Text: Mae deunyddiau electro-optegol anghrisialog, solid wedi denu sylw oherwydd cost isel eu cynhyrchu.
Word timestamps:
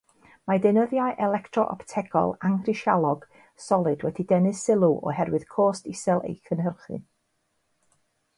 Mae 0.51 0.59
deunyddiau 0.61 1.11
electro-optegol 1.25 2.33
anghrisialog, 2.49 3.27
solid 3.67 4.07
wedi 4.07 4.25
denu 4.33 4.55
sylw 4.63 4.91
oherwydd 5.13 5.47
cost 5.59 5.87
isel 5.95 6.27
eu 6.31 6.35
cynhyrchu. 6.51 6.99